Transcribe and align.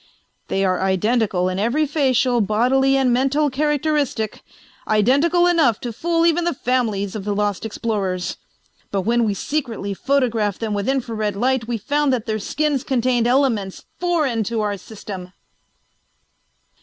They 0.47 0.65
are 0.65 0.81
identical 0.81 1.47
in 1.47 1.59
every 1.59 1.85
facial, 1.85 2.41
bodily, 2.41 2.97
and 2.97 3.13
mental 3.13 3.51
characteristic, 3.51 4.41
identical 4.87 5.45
enough 5.45 5.79
to 5.81 5.93
fool 5.93 6.25
even 6.25 6.43
the 6.43 6.55
families 6.55 7.15
of 7.15 7.23
the 7.23 7.35
lost 7.35 7.67
explorers. 7.67 8.37
But 8.89 9.01
when 9.01 9.25
we 9.25 9.35
secretly 9.35 9.93
photographed 9.93 10.59
them 10.59 10.73
with 10.73 10.89
infra 10.89 11.13
red 11.13 11.35
light 11.35 11.67
we 11.67 11.77
found 11.77 12.11
that 12.13 12.25
their 12.25 12.39
skins 12.39 12.83
contained 12.83 13.27
elements 13.27 13.85
foreign 13.99 14.43
to 14.45 14.61
our 14.61 14.75
system!" 14.75 15.33